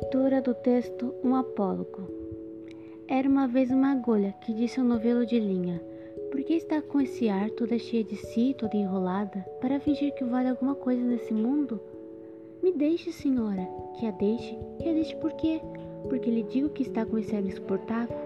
[0.00, 2.08] Leitura do texto Um Apólogo.
[3.08, 5.82] Era uma vez uma agulha que disse ao novelo de linha:
[6.30, 10.22] Por que está com esse ar toda cheia de si, toda enrolada, para fingir que
[10.22, 11.80] vale alguma coisa nesse mundo?
[12.62, 13.68] Me deixe, senhora.
[13.98, 14.56] Que a deixe?
[14.78, 15.60] Que a deixe por quê?
[16.08, 18.16] Porque lhe digo que está com esse ar insuportável?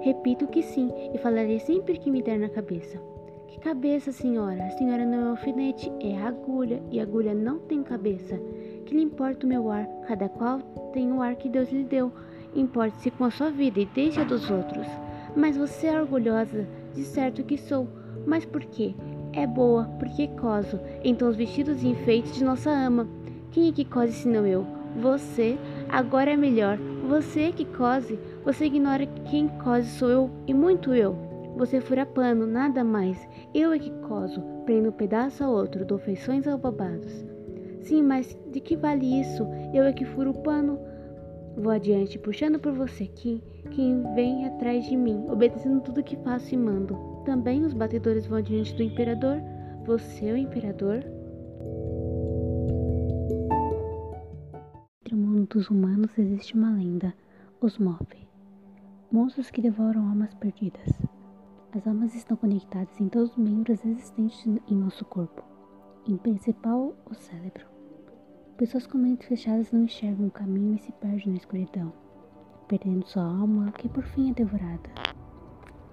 [0.00, 3.00] Repito que sim, e falarei sempre que me der na cabeça.
[3.46, 4.64] Que cabeça, senhora?
[4.64, 8.36] A senhora não é alfinete, é agulha, e agulha não tem cabeça.
[8.84, 9.86] Que lhe importa o meu ar?
[10.06, 10.60] Cada qual
[10.92, 12.12] tem o ar que Deus lhe deu.
[12.54, 14.86] Importe-se com a sua vida e deixe a dos outros.
[15.34, 17.88] Mas você é orgulhosa, de certo que sou.
[18.26, 18.94] Mas por quê?
[19.32, 20.78] É boa, porque coso.
[21.02, 23.08] Então os vestidos e enfeites de nossa ama.
[23.50, 24.66] Quem é que cose senão eu?
[25.00, 25.58] Você.
[25.88, 26.78] Agora é melhor.
[27.08, 28.18] Você é que cose.
[28.44, 31.16] Você ignora que quem cose sou eu e muito eu.
[31.56, 33.16] Você fura pano, nada mais.
[33.54, 37.33] Eu é que coso, prendo um pedaço a outro, dou feições ao babados.
[37.84, 39.46] Sim, mas de que vale isso?
[39.74, 40.78] Eu é que furo o pano.
[41.54, 46.54] Vou adiante, puxando por você, que quem vem atrás de mim, obedecendo tudo que faço
[46.54, 46.96] e mando.
[47.26, 49.36] Também os batedores vão adiante do imperador.
[49.86, 51.04] Você é o imperador?
[55.02, 57.12] Entre o mundo dos humanos existe uma lenda,
[57.60, 58.08] os Mob.
[59.12, 60.90] Monstros que devoram almas perdidas.
[61.76, 65.44] As almas estão conectadas em todos os membros existentes em nosso corpo,
[66.08, 67.73] em principal o cérebro.
[68.56, 71.92] Pessoas com mentes fechadas não enxergam o caminho e se perdem na escuridão,
[72.68, 74.90] perdendo sua alma, que por fim é devorada.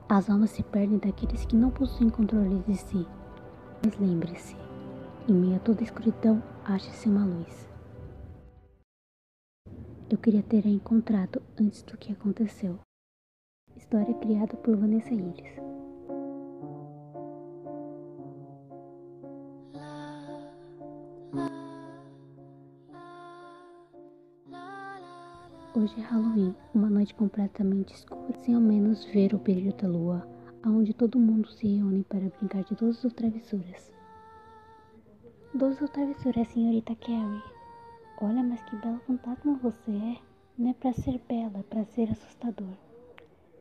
[0.08, 3.08] As almas se perdem daqueles que não possuem controle de si.
[3.84, 4.56] Mas lembre-se,
[5.28, 7.68] em meio a toda a escuridão, ache-se uma luz.
[10.08, 12.78] Eu queria ter a encontrado antes do que aconteceu.
[13.76, 15.71] História criada por Vanessa Iris.
[25.98, 30.26] É Halloween, uma noite completamente escura, sem ao menos ver o brilho da lua,
[30.64, 33.92] aonde todo mundo se reúne para brincar de doces ou travessuras.
[35.54, 37.44] Doces ou travessuras, senhorita Carrie?
[38.22, 40.18] Olha, mas que belo fantasma você é!
[40.58, 42.78] Não é para ser bela, é para ser assustador.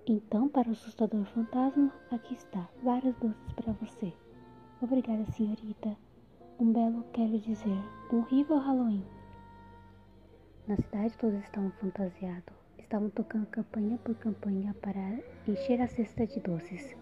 [0.07, 4.13] Então, para o assustador fantasma, aqui está, vários doces para você.
[4.81, 5.97] Obrigada, senhorita.
[6.61, 7.83] Um belo, quero dizer,
[8.13, 9.05] um horrível Halloween.
[10.71, 12.55] Na cidade todos estavam fantasiados.
[12.79, 16.97] Estavam tocando campanha por campanha para encher a cesta de doces.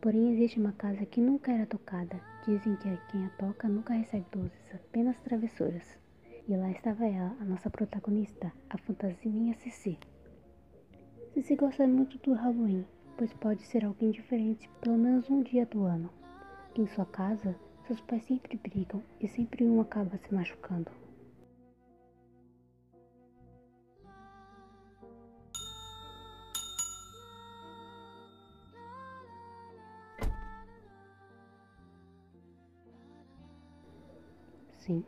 [0.00, 2.18] Porém, existe uma casa que nunca era tocada.
[2.46, 5.98] Dizem que quem a toca nunca recebe doces, apenas travessuras.
[6.48, 9.98] E lá estava ela, a nossa protagonista, a fantasminha Cici.
[11.34, 12.86] Cici gosta muito do Halloween,
[13.18, 16.08] pois pode ser alguém diferente pelo menos um dia do ano.
[16.74, 17.54] Em sua casa,
[17.86, 20.90] seus pais sempre brigam e sempre um acaba se machucando.
[34.90, 35.04] Sim.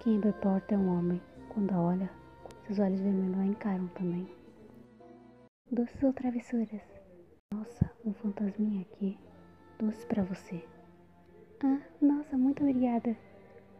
[0.00, 1.22] Quem abre porta é um homem.
[1.50, 2.10] Quando olha,
[2.66, 4.28] seus olhos vermelhos a encaram também.
[5.70, 6.82] Doces ou travessuras?
[7.54, 9.16] Nossa, um fantasminha aqui.
[9.78, 10.66] Doces para você.
[11.62, 13.16] Ah, nossa, muito obrigada.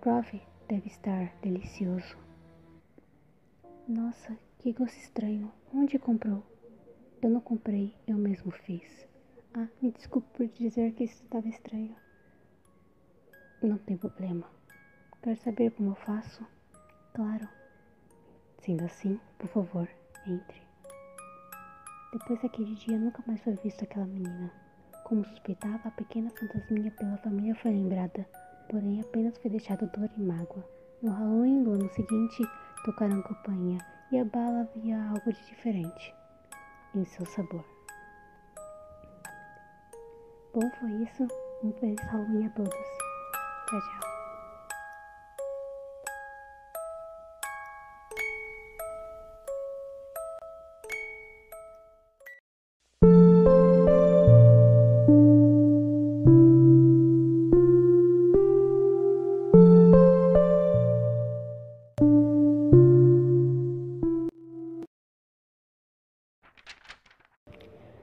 [0.01, 2.17] Prove, deve estar delicioso.
[3.89, 5.51] Nossa, que gosto estranho.
[5.75, 6.45] Onde comprou?
[7.21, 9.05] Eu não comprei, eu mesmo fiz.
[9.53, 11.97] Ah, me desculpe por dizer que isso estava estranho.
[13.61, 14.47] Não tem problema.
[15.21, 16.47] Quer saber como eu faço?
[17.13, 17.49] Claro.
[18.61, 19.89] Sendo assim, por favor,
[20.25, 20.63] entre.
[22.13, 24.53] Depois daquele dia, nunca mais foi vista aquela menina.
[25.03, 28.29] Como suspeitava, a pequena fantasminha pela família foi lembrada,
[28.71, 30.65] porém apenas foi deixada dor e mágoa.
[31.03, 32.49] No Halloween do ano seguinte,
[32.85, 33.79] tocaram campainha
[34.13, 36.15] e a bala havia algo de diferente
[36.95, 37.65] em seu sabor.
[40.55, 41.27] Bom, foi isso.
[41.65, 43.08] Um feliz Halloween a todos.
[43.71, 44.19] 再见。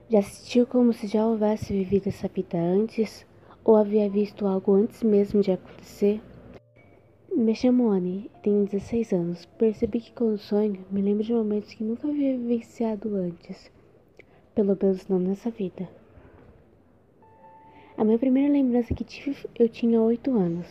[0.08, 3.26] Já assistiu como se já houvesse vivido essa vida antes?
[3.66, 6.22] Ou havia visto algo antes mesmo de acontecer?
[7.36, 9.46] Me chamo Anne, tenho 16 anos.
[9.58, 13.72] Percebi que quando sonho, me lembro de momentos que nunca havia vivenciado antes.
[14.54, 15.90] Pelo menos não nessa vida.
[17.98, 20.68] A minha primeira lembrança que tive, eu tinha 8 anos.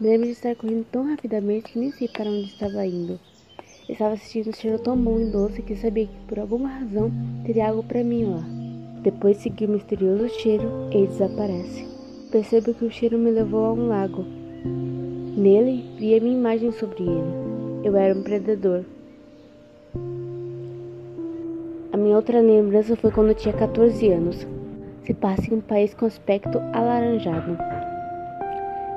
[0.00, 3.20] Me lembro de estar correndo tão rapidamente que nem sei para onde estava indo.
[3.88, 7.10] Estava sentindo um cheiro tão bom e doce que sabia que por alguma razão
[7.44, 8.42] teria algo para mim lá.
[9.02, 11.91] Depois segui o misterioso cheiro e desaparece.
[12.32, 14.24] Percebo que o cheiro me levou a um lago.
[15.36, 17.84] Nele vi a minha imagem sobre ele.
[17.84, 18.84] Eu era um predador.
[21.92, 24.46] A minha outra lembrança foi quando eu tinha 14 anos.
[25.04, 27.58] Se passa em um país com aspecto alaranjado.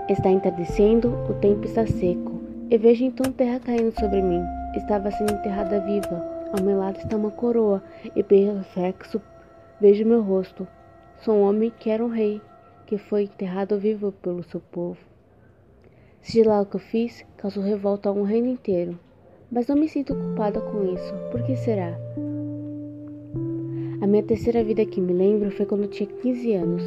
[0.08, 2.40] Está entardecendo, o tempo está seco.
[2.70, 4.42] E vejo então terra caindo sobre mim.
[4.78, 6.26] Estava sendo enterrada viva.
[6.58, 7.84] Ao meu lado está uma coroa,
[8.16, 9.22] e pelo reflexo
[9.82, 10.66] vejo meu rosto.
[11.18, 12.42] Sou um homem que era um rei,
[12.86, 14.98] que foi enterrado vivo pelo seu povo.
[16.22, 18.98] Seja lá o que eu fiz, causou revolta a um reino inteiro.
[19.52, 21.14] Mas não me sinto culpada com isso.
[21.32, 21.96] Por que será?
[24.02, 26.84] A minha terceira vida que me lembro foi quando tinha 15 anos.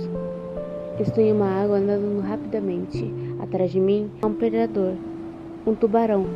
[1.00, 3.12] Estou em uma água andando rapidamente.
[3.40, 4.94] Atrás de mim há um predador,
[5.66, 6.26] um tubarão.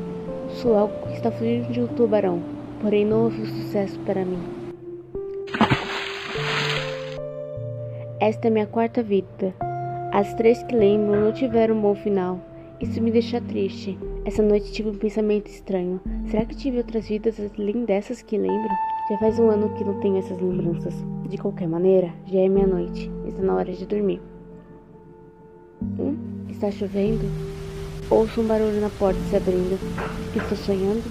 [0.49, 2.41] Sou algo que está fugindo de um tubarão,
[2.81, 4.62] porém não houve sucesso para mim.
[8.23, 9.53] Esta é minha quarta vida.
[10.13, 12.39] As três que lembro não tiveram um bom final.
[12.81, 13.99] Isso me deixa triste.
[14.25, 16.01] Essa noite tive um pensamento estranho.
[16.31, 18.69] Será que tive outras vidas além dessas que lembro?
[19.11, 20.95] Já faz um ano que não tenho essas lembranças.
[21.29, 23.11] De qualquer maneira, já é meia-noite.
[23.27, 24.23] Está na hora de dormir.
[25.99, 26.17] Hum?
[26.49, 27.25] Está chovendo?
[28.09, 29.77] Ouço um barulho na porta se abrindo.
[30.37, 31.03] Estou sonhando?